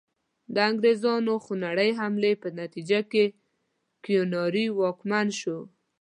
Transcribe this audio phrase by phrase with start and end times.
[0.53, 3.25] د انګریزانو خونړۍ حملې په نتیجه کې
[4.03, 5.59] کیوناري واکمن شو.